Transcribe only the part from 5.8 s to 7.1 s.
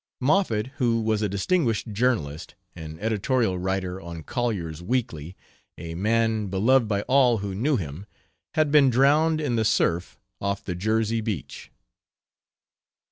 man beloved by